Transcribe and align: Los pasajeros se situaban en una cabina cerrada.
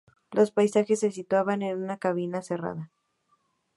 Los 0.31 0.49
pasajeros 0.49 1.01
se 1.01 1.11
situaban 1.11 1.61
en 1.61 1.77
una 1.77 1.97
cabina 1.99 2.41
cerrada. 2.41 2.91